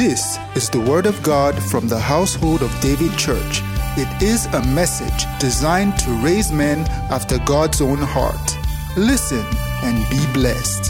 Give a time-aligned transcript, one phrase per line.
[0.00, 3.60] This is the Word of God from the household of David Church.
[3.98, 8.56] It is a message designed to raise men after God's own heart.
[8.96, 9.44] Listen
[9.82, 10.86] and be blessed.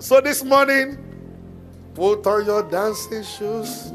[0.00, 0.98] So this morning,
[1.94, 3.92] put on your dancing shoes,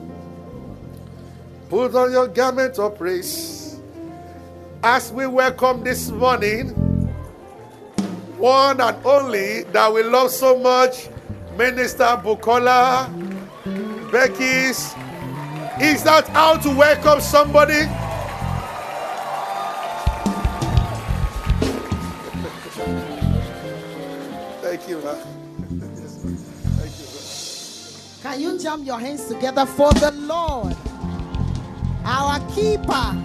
[1.68, 3.82] put on your garment of praise.
[4.82, 6.93] As we welcome this morning,
[8.44, 11.08] one and only that we love so much,
[11.58, 13.08] Minister Bukola
[14.12, 14.94] Bekes.
[15.82, 17.86] Is that how to welcome somebody?
[24.60, 25.16] Thank you, man.
[26.76, 28.24] Thank you, man.
[28.24, 30.76] Can you jump your hands together for the Lord?
[32.04, 33.16] Our keeper,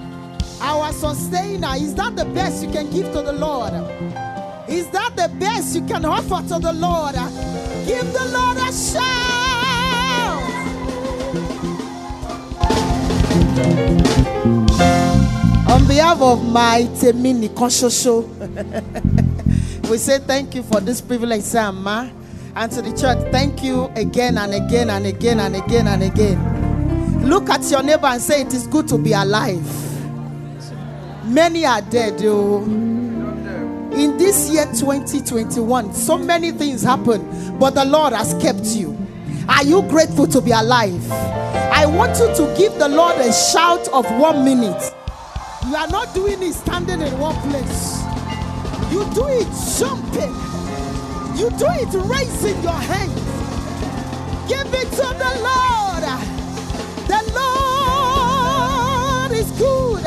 [0.60, 1.74] our sustainer.
[1.74, 3.74] Is that the best you can give to the Lord?
[4.68, 7.14] Is that the best you can offer to the Lord?
[7.86, 9.38] Give the Lord a shout.
[15.70, 18.28] On behalf of my Temini Konshosho,
[19.90, 22.12] we say thank you for this privilege, Sama.
[22.54, 27.24] And to the church, thank you again and again and again and again and again.
[27.26, 29.64] Look at your neighbor and say, It is good to be alive.
[31.24, 32.97] Many are dead, oh.
[33.92, 38.96] In this year 2021, so many things happen, but the Lord has kept you.
[39.48, 41.10] Are you grateful to be alive?
[41.10, 44.94] I want you to give the Lord a shout of one minute.
[45.66, 48.02] You are not doing it standing in one place,
[48.92, 50.34] you do it jumping.
[51.38, 53.14] You do it raising your hands.
[54.48, 56.02] Give it to the Lord.
[57.06, 57.22] The
[58.42, 60.02] Lord is good.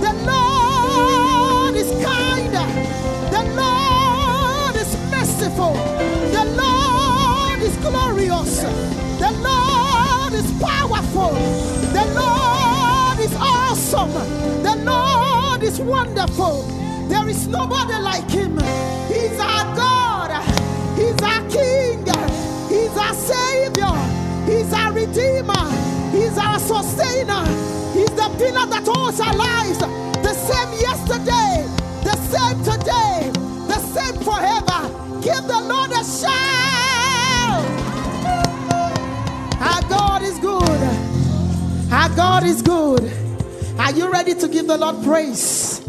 [0.00, 0.55] The Lord
[1.76, 2.52] is kind.
[3.30, 5.74] The Lord is merciful.
[6.32, 8.62] The Lord is glorious.
[9.20, 11.32] The Lord is powerful.
[11.92, 14.12] The Lord is awesome.
[14.62, 16.62] The Lord is wonderful.
[17.08, 18.56] There is nobody like him.
[19.08, 20.30] He's our God.
[20.96, 22.06] He's our King.
[22.68, 23.94] He's our Savior.
[24.46, 25.70] He's our Redeemer.
[26.10, 27.75] He's our Sustainer.
[28.38, 29.78] Pillar that holds our lives.
[29.78, 31.64] The same yesterday,
[32.04, 33.30] the same today,
[33.66, 34.88] the same forever.
[35.22, 36.36] Give the Lord a shout.
[39.60, 41.92] Our God is good.
[41.92, 43.10] Our God is good.
[43.78, 45.80] Are you ready to give the Lord praise?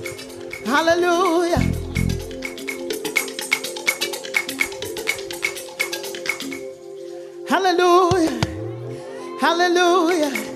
[0.65, 1.59] Hallelujah.
[7.49, 8.41] Hallelujah.
[9.39, 10.46] Hallelujah.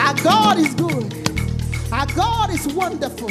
[0.00, 1.12] Our God is good.
[1.92, 3.30] Our God is wonderful.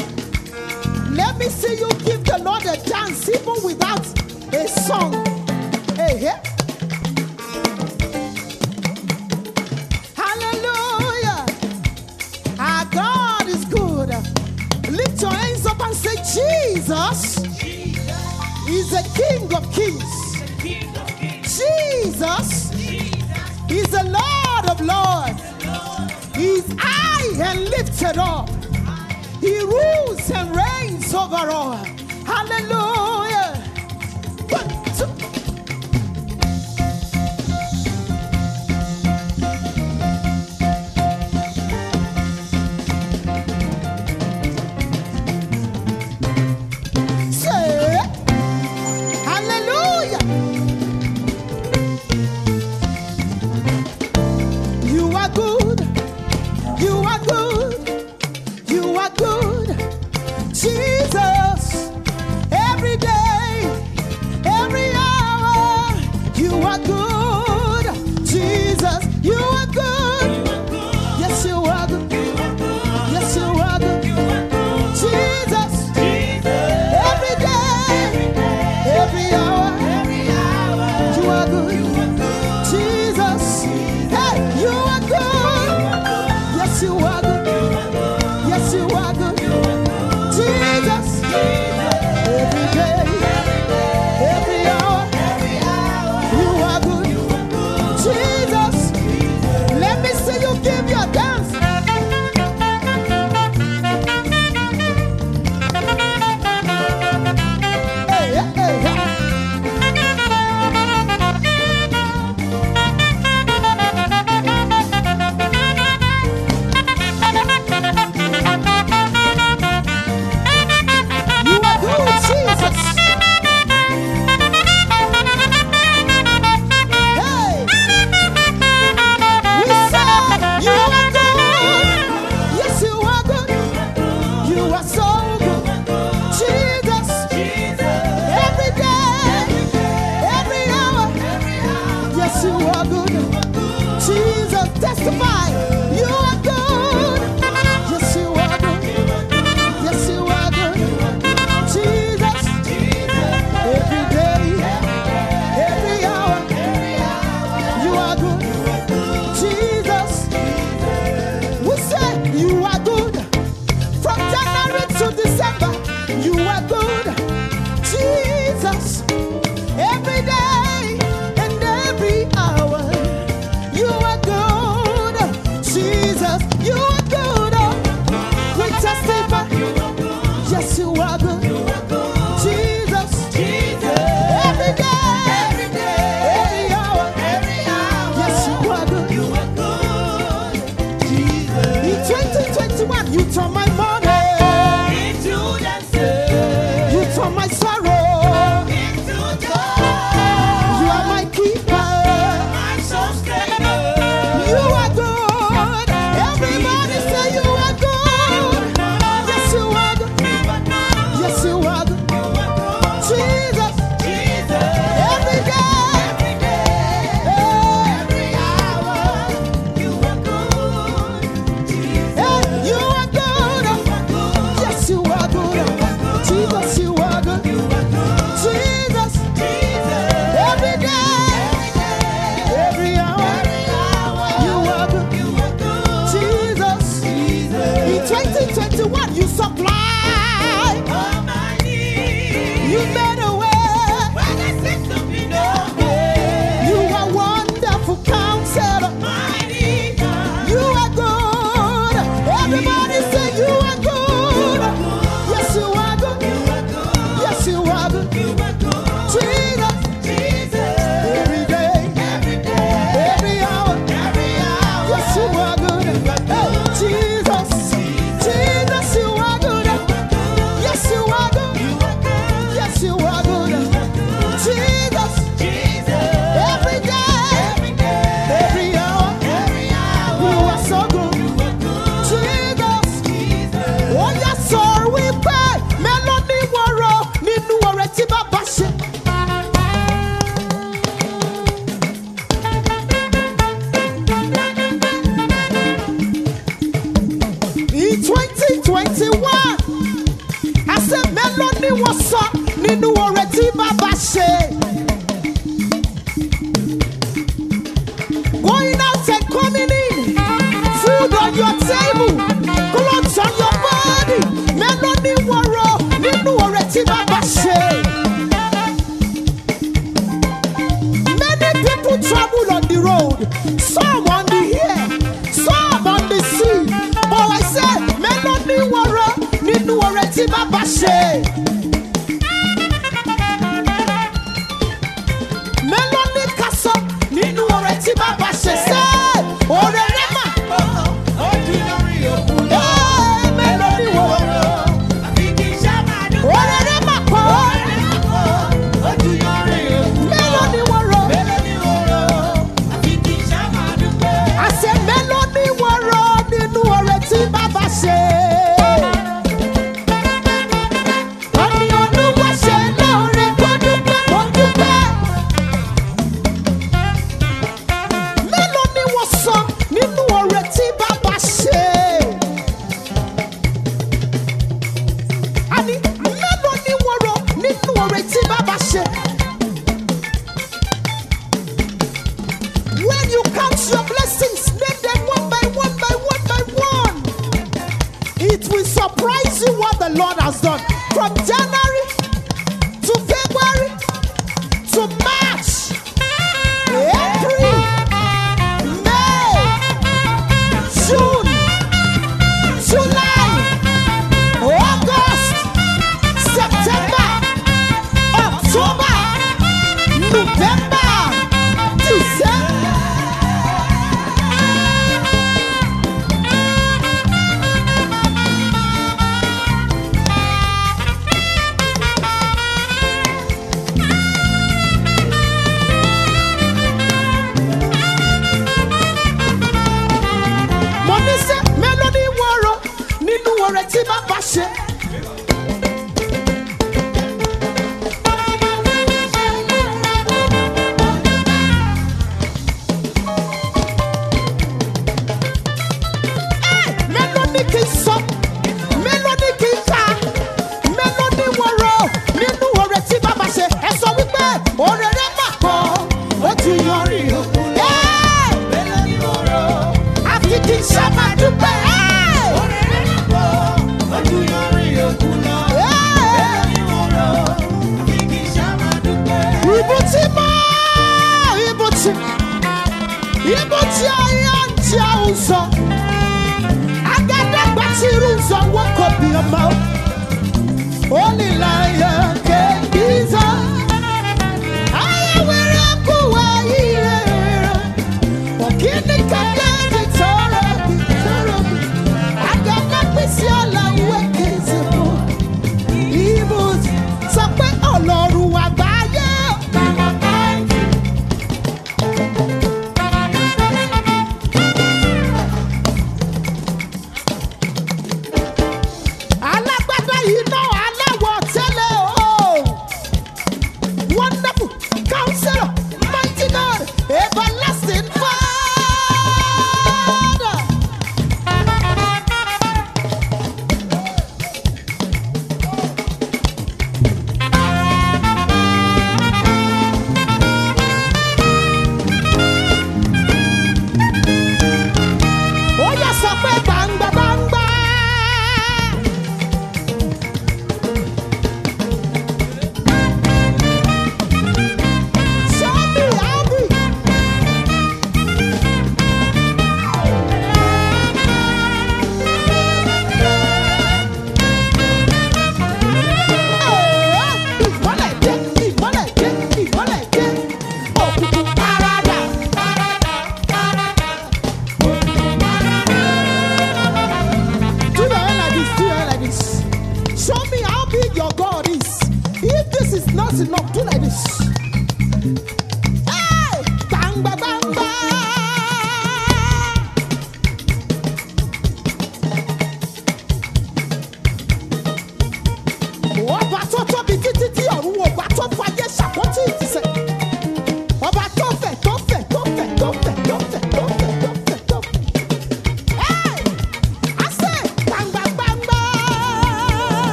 [1.10, 4.06] Let me see you give the Lord a dance even without
[4.54, 5.14] a song.
[5.96, 6.40] Hey, hey.
[10.16, 11.46] Hallelujah.
[12.60, 14.10] Our God is good.
[14.92, 17.38] Lift your hands up and say, Jesus
[18.68, 20.20] is the King of Kings.
[21.44, 22.72] Jesus
[23.70, 24.29] is the Lord.
[26.50, 28.50] He's high and lifted up.
[29.40, 31.76] He rules and reigns over all.
[32.26, 33.29] Hallelujah.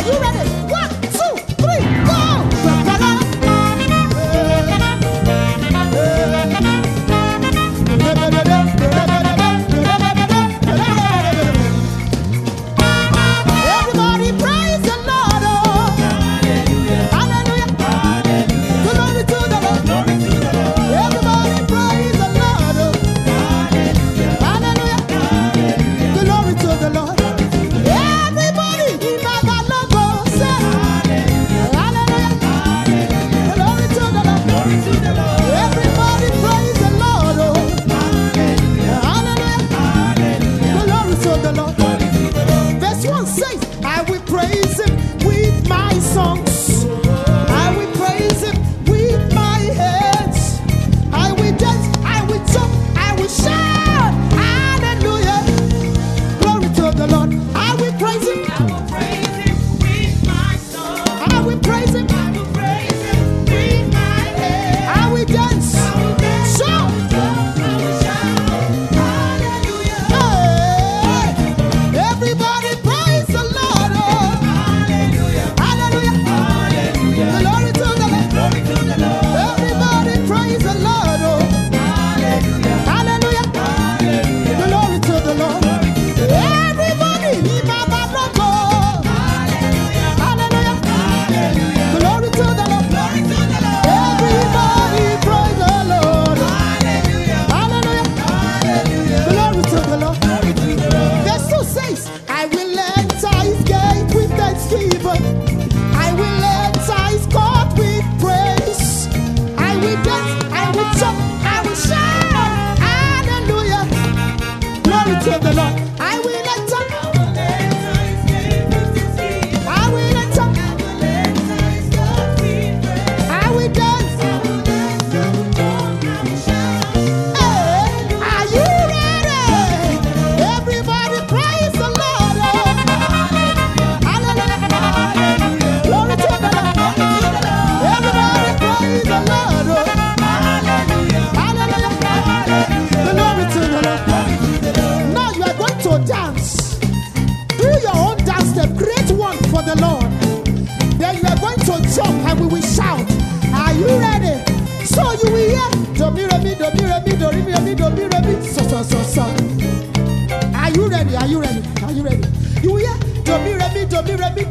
[0.00, 0.69] Are you ready?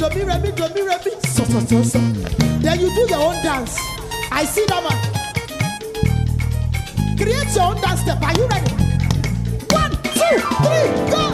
[0.09, 1.99] dobi rebi dobi rebi so so so so.
[2.59, 3.77] Then you do your own dance.
[4.31, 4.97] I see that man.
[7.17, 8.21] Create your own dance step.
[8.21, 8.71] Are you ready?
[9.71, 11.28] One two three go.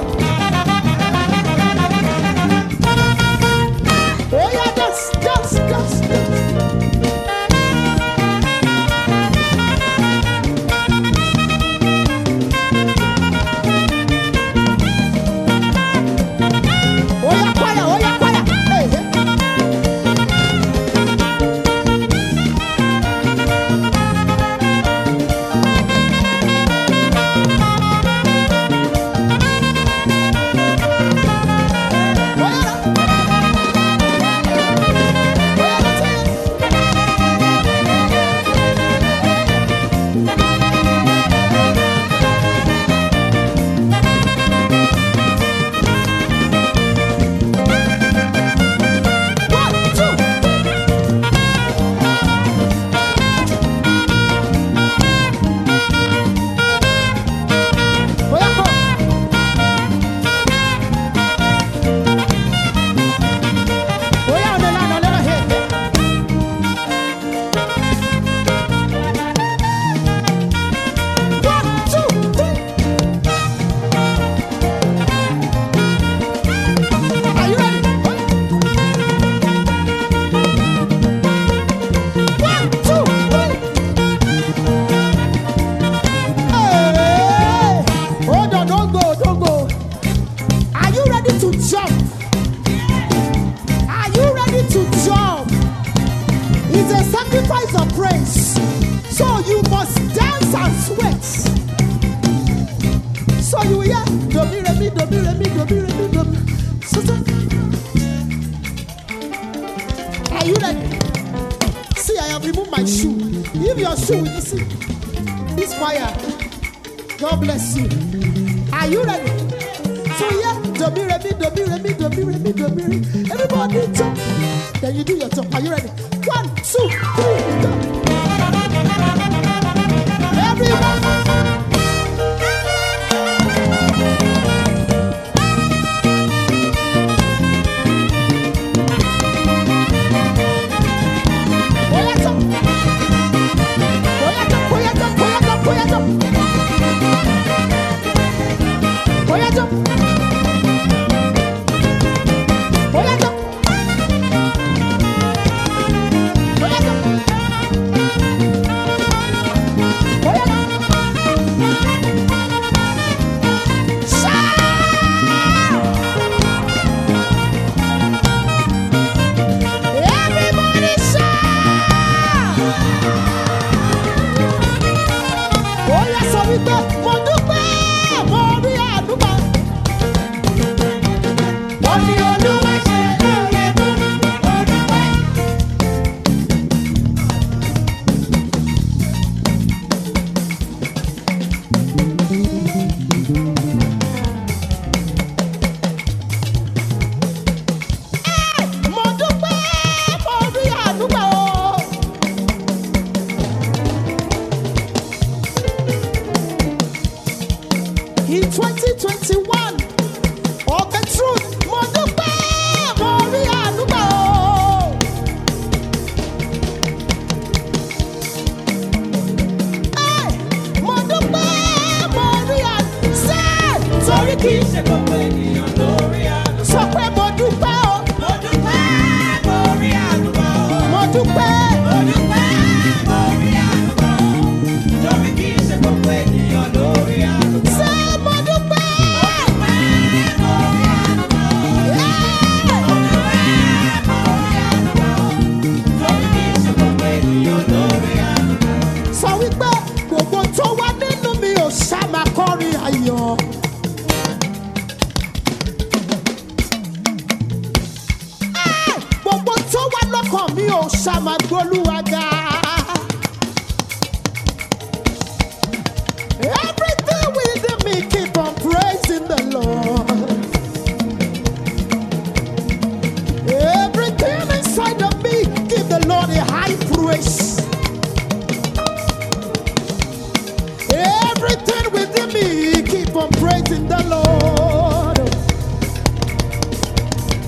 [283.15, 285.17] keep praising the Lord.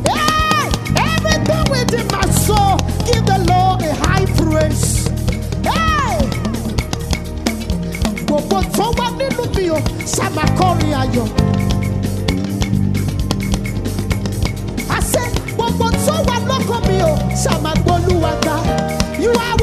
[0.08, 5.08] Hey, everything within my soul, give the Lord a high praise.
[5.67, 6.19] Hey,
[8.25, 11.27] gbogbo tó wà nínú mi o, sábà kọrin ayọ̀.
[14.89, 18.56] I said, gbogbo tó wà lọ́kàn mi o, sábà gbólúwa ga.
[19.19, 19.57] You are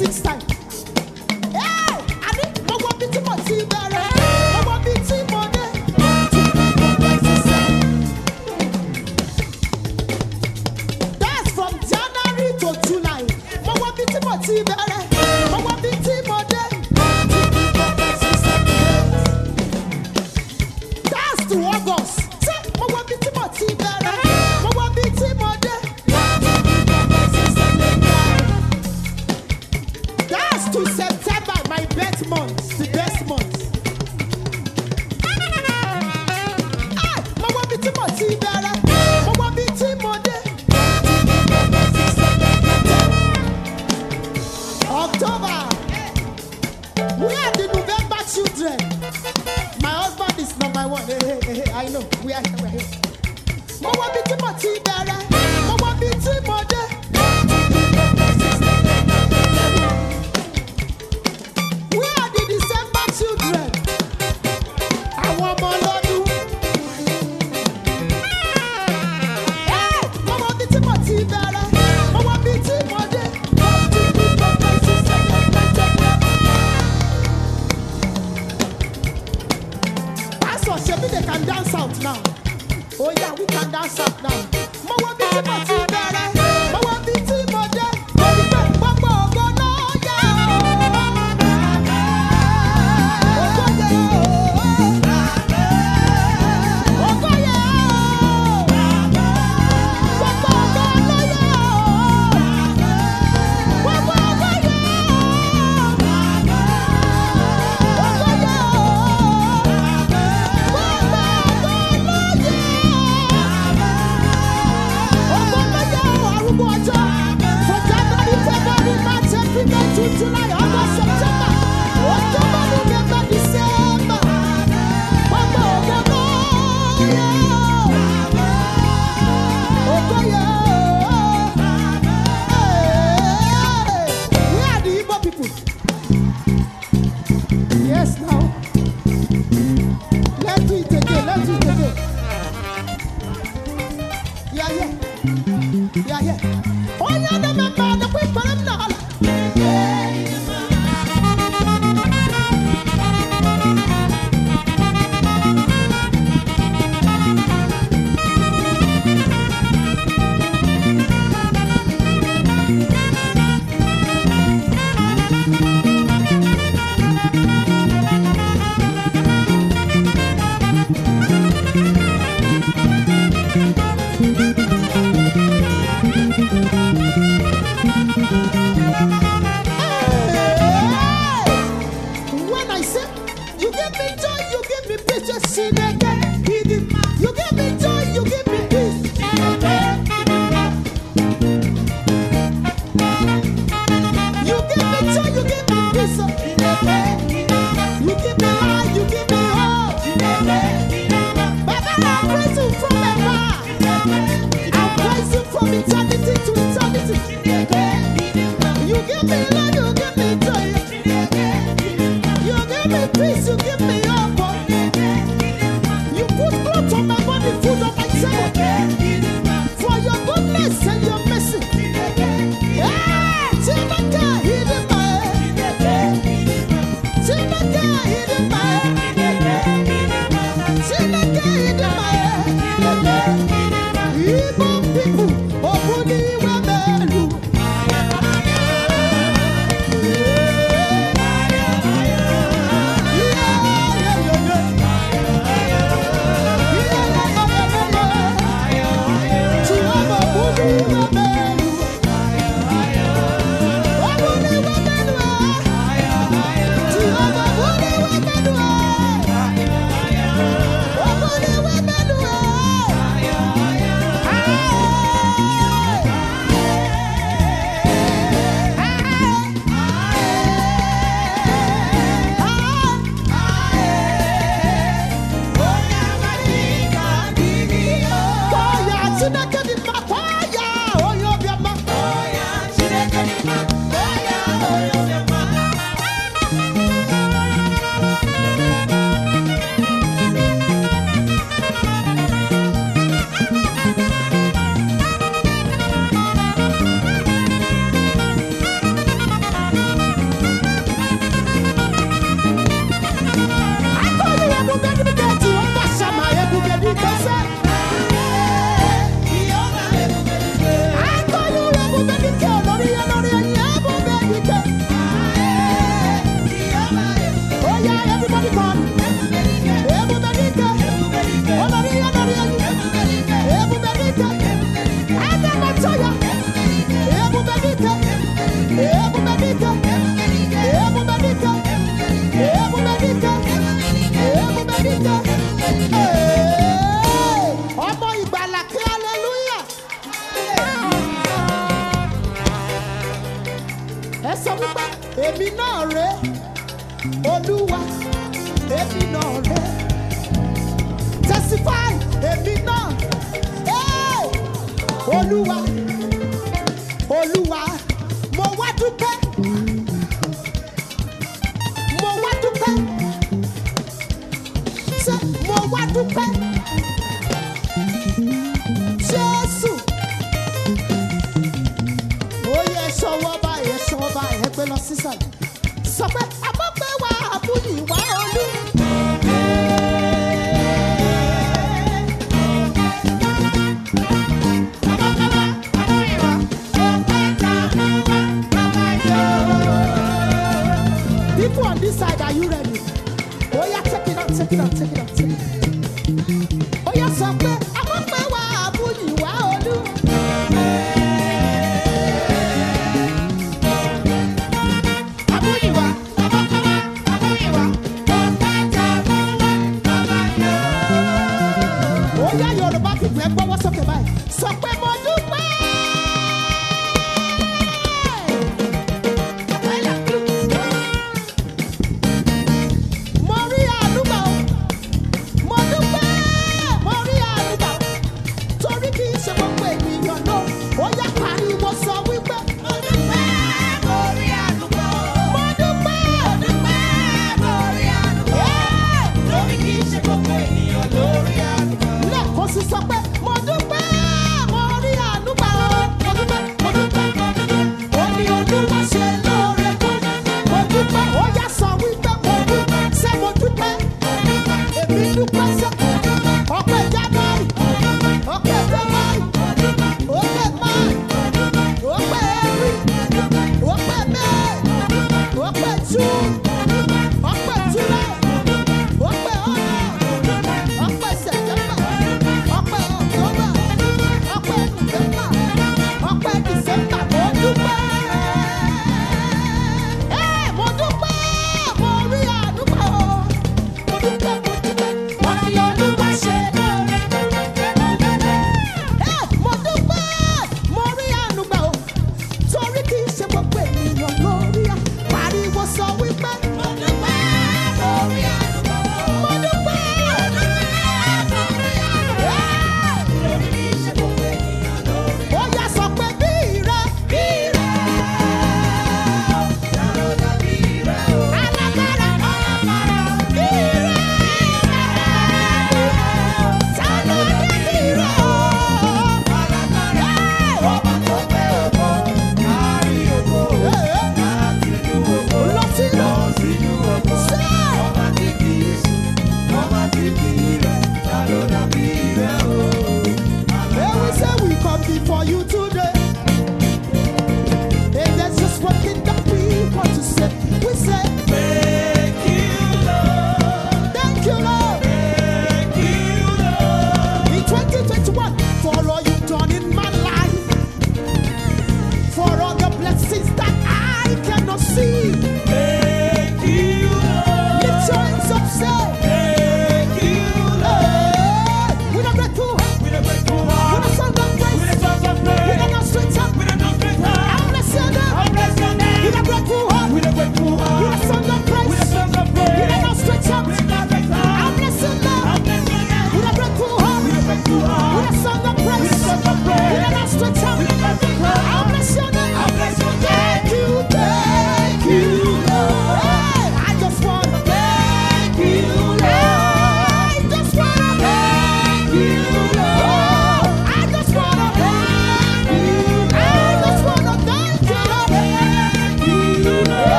[0.00, 0.59] That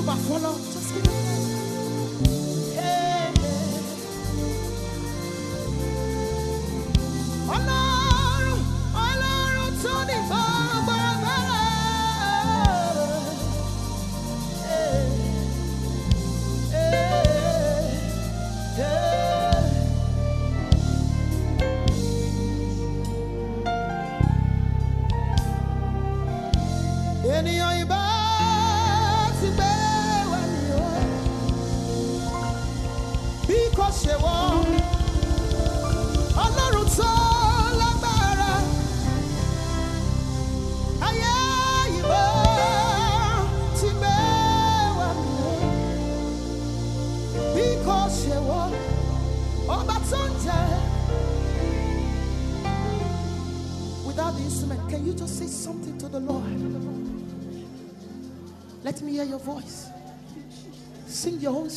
[0.00, 0.69] suba solo.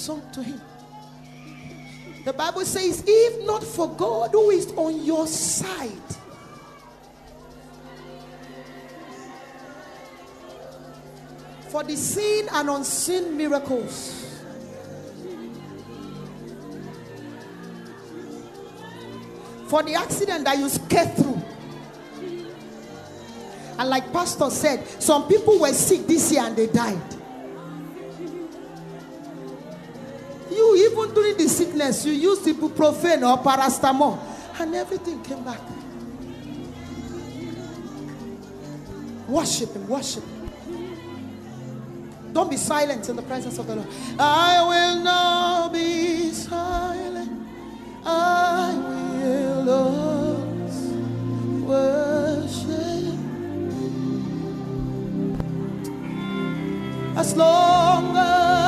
[0.03, 0.59] Song to him.
[2.25, 5.91] The Bible says, If not for God who is on your side,
[11.69, 14.41] for the seen and unseen miracles.
[19.67, 21.41] For the accident that you scared through.
[23.79, 27.22] And like Pastor said, some people were sick this year and they died.
[31.43, 34.17] the sickness, you used ibuprofen or paracetamol,
[34.59, 35.59] and everything came back.
[39.27, 40.39] Worship Him, worship Him.
[42.31, 43.87] Don't be silent in the presence of the Lord.
[44.17, 47.31] I will not be silent.
[48.05, 48.73] I
[49.17, 50.77] will always
[51.67, 53.19] worship.
[57.15, 58.62] As long as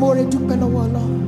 [0.00, 1.22] ọlọ́run.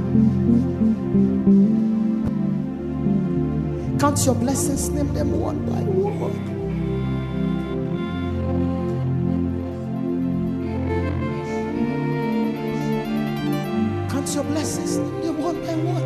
[3.98, 6.32] Count your blessings, name them one by one.
[14.10, 16.04] Count your blessings, name them one by one.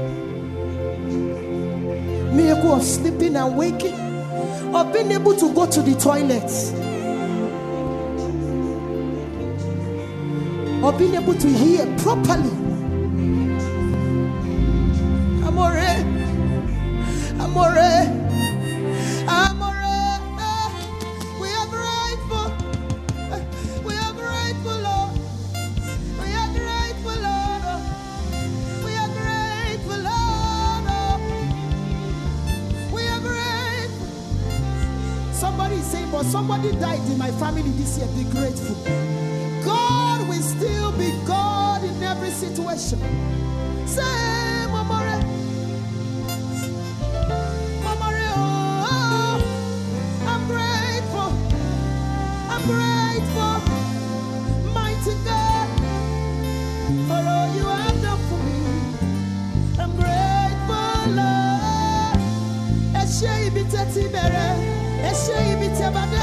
[2.36, 3.94] Miracle of sleeping and waking,
[4.74, 6.50] of being able to go to the toilet,
[10.90, 12.50] of being able to hear properly.
[15.46, 15.78] Amore,
[17.40, 17.78] amore,
[19.28, 19.76] amore.
[21.40, 22.48] We are grateful.
[23.84, 25.12] We are grateful, Lord.
[26.20, 27.82] We are grateful, Lord.
[28.84, 31.22] We are grateful, Lord.
[32.92, 34.08] We are grateful.
[35.32, 38.08] Somebody is saying, but somebody died in my family this year.
[38.16, 39.09] Be grateful
[41.00, 43.00] be God in every situation.
[43.86, 45.16] Say, Mamore,
[47.84, 49.36] Mamore, oh,
[50.32, 51.30] I'm grateful,
[52.52, 53.56] I'm grateful,
[54.76, 55.68] mighty God,
[57.08, 58.60] for all you have done for me.
[59.82, 62.20] I'm grateful, Lord.
[63.00, 64.04] Eshe ibi teti
[65.08, 66.19] eshe ibi tebade.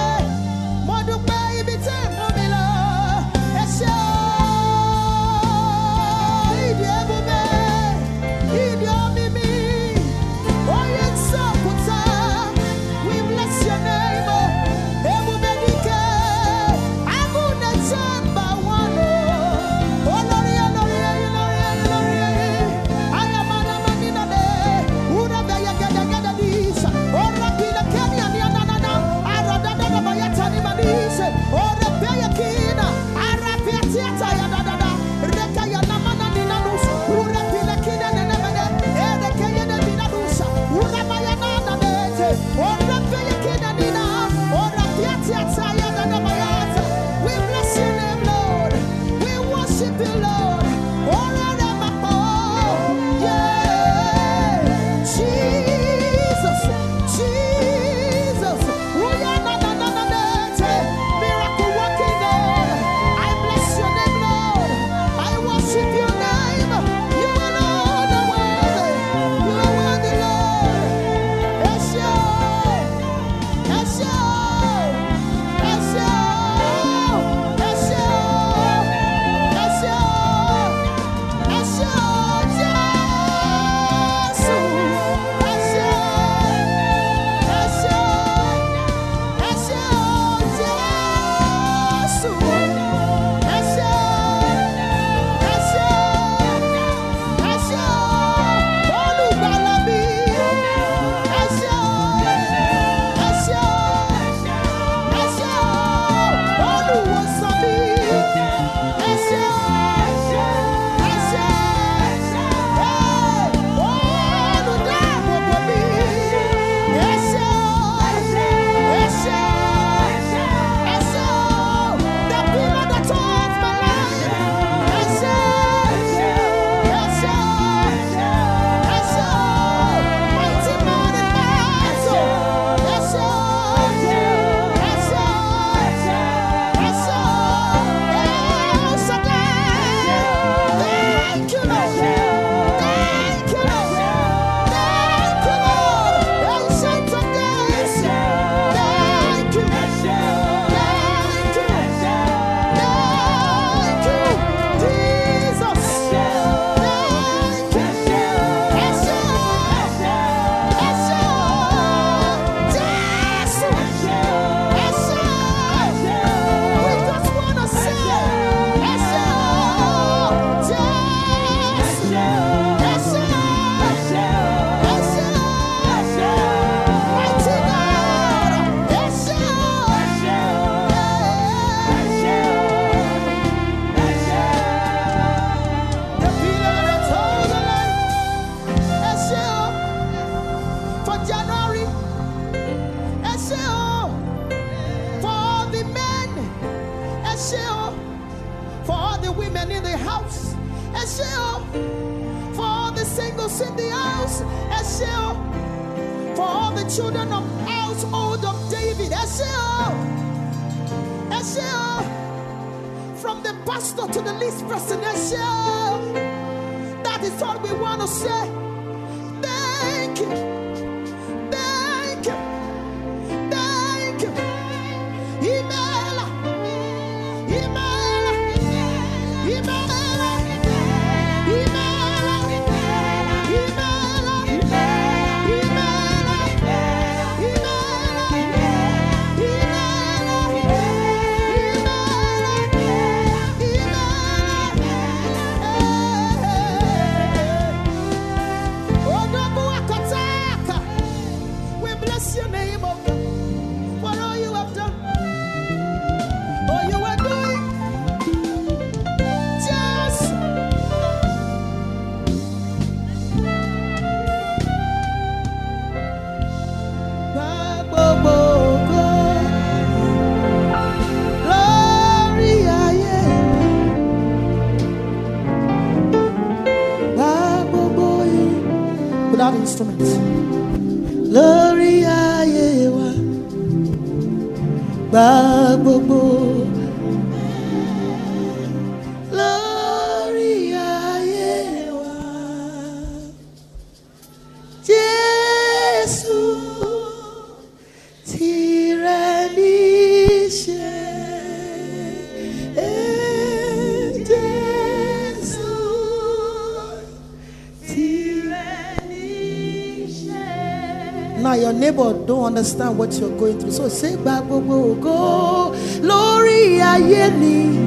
[312.58, 313.72] Understand what you're going through.
[313.72, 317.87] So say gba gbogbo ògo lórí ayé mi.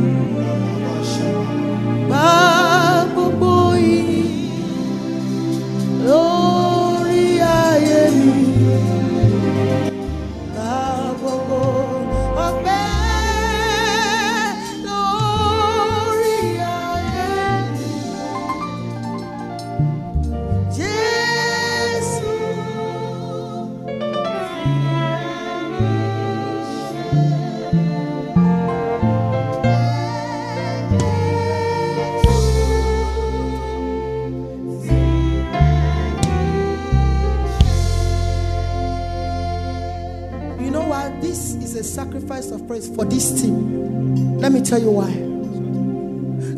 [42.80, 44.38] Praise for this team.
[44.38, 45.10] Let me tell you why.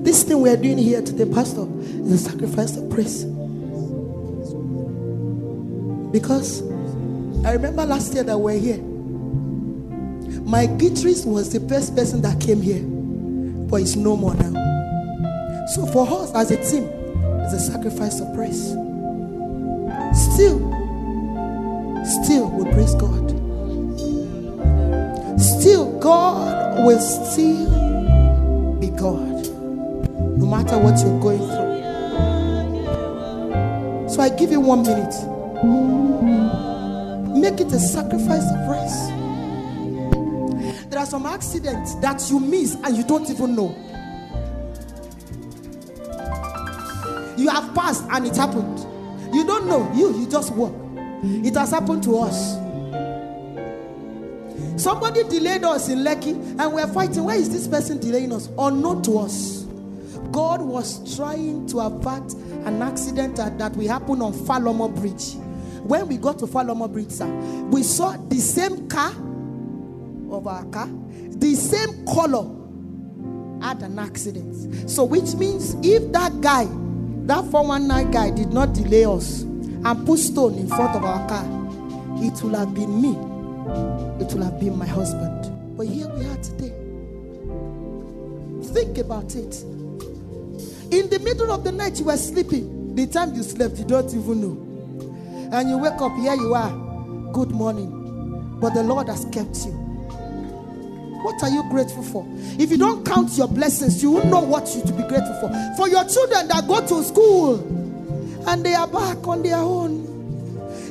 [0.03, 3.25] This thing we are doing here today, Pastor, is a sacrifice of praise.
[6.13, 6.63] Because
[7.45, 8.83] I remember last year that we were here.
[10.43, 12.83] My guitarist was the first person that came here,
[13.69, 15.67] but it's no more now.
[15.69, 16.85] So for us as a team,
[17.43, 18.75] it's a sacrifice of praise.
[30.37, 31.73] No matter what you're going through.
[34.09, 35.15] So I give you one minute.
[37.39, 39.09] Make it a sacrifice of praise.
[40.91, 43.75] There are some accidents that you miss and you don't even know.
[47.39, 48.79] You have passed and it happened.
[49.35, 49.91] You don't know.
[49.95, 50.75] You you just walk.
[51.25, 52.59] It has happened to us.
[54.81, 57.25] Somebody delayed us in Lekki and we're fighting.
[57.25, 58.49] Why is this person delaying us?
[58.59, 59.52] Unknown to us.
[60.33, 62.33] God was trying to avert
[62.67, 65.35] an accident that, that will happen on Falomo Bridge.
[65.85, 67.27] When we got to Falomo Bridge, sir,
[67.71, 69.11] we saw the same car
[70.31, 72.49] of our car, the same color
[73.61, 74.91] had an accident.
[74.91, 76.67] So, which means if that guy,
[77.27, 81.45] that 419 guy, did not delay us and put stone in front of our car,
[82.23, 83.11] it will have been me.
[84.25, 85.77] It will have been my husband.
[85.77, 86.73] But here we are today.
[88.73, 89.65] Think about it.
[90.93, 92.95] In the middle of the night, you were sleeping.
[92.95, 95.51] The time you slept, you don't even know.
[95.51, 96.71] And you wake up, here you are.
[97.33, 98.59] Good morning.
[98.61, 99.73] But the Lord has kept you.
[101.23, 102.27] What are you grateful for?
[102.61, 105.75] If you don't count your blessings, you won't know what you to be grateful for.
[105.79, 107.55] For your children that go to school
[108.47, 110.03] and they are back on their own.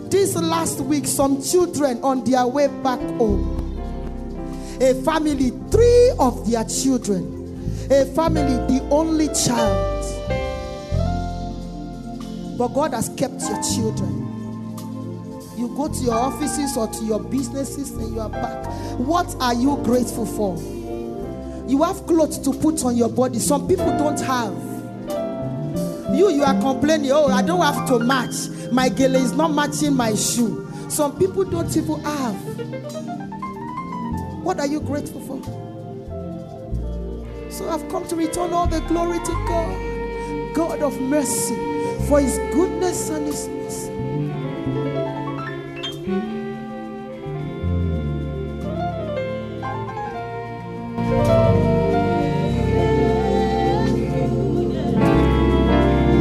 [0.10, 3.78] This last week, some children on their way back home.
[4.82, 7.41] A family, three of their children.
[7.90, 9.88] A family, the only child.
[12.58, 14.22] But God has kept your children.
[15.58, 18.66] You go to your offices or to your businesses and you are back.
[19.00, 20.58] What are you grateful for?
[21.70, 23.40] You have clothes to put on your body.
[23.40, 24.54] Some people don't have.
[26.16, 28.50] You, you are complaining, oh, I don't have to match.
[28.72, 30.68] My gele is not matching my shoe.
[30.90, 32.36] Some people don't even have.
[34.44, 35.61] What are you grateful for?
[37.52, 41.56] So I've come to return all the glory to God, God of mercy,
[42.08, 43.92] for his goodness and his mercy.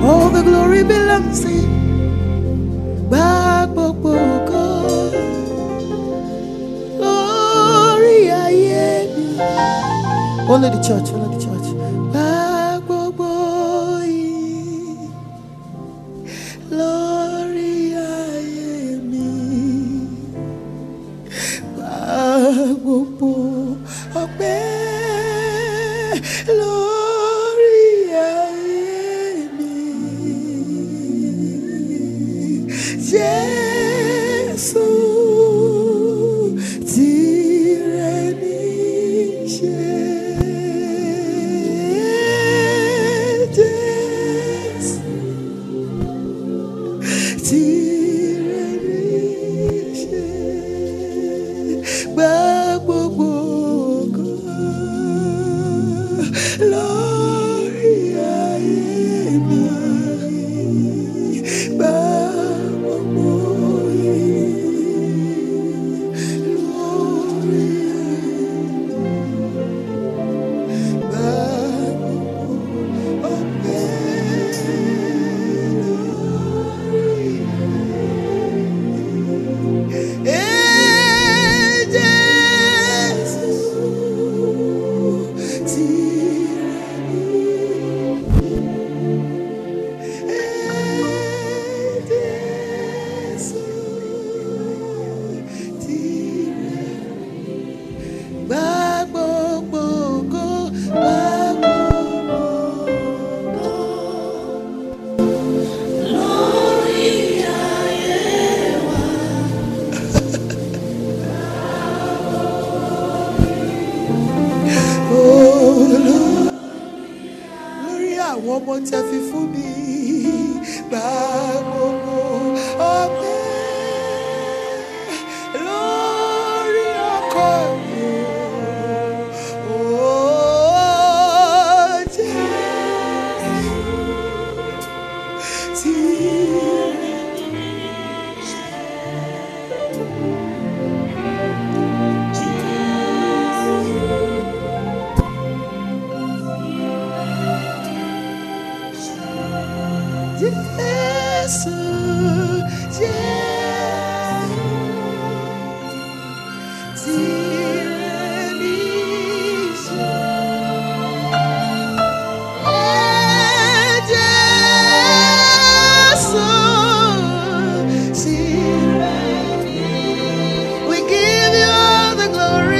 [0.02, 1.69] All the glory belongs to you.
[10.50, 11.49] Only the church, only the church.